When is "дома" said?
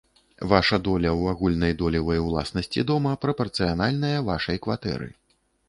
2.95-3.13